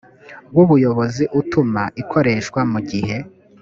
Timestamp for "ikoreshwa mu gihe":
2.01-3.15